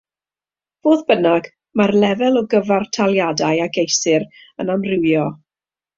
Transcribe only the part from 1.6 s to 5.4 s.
mae'r lefel o gyfartaliadau a geisir yn amrywio.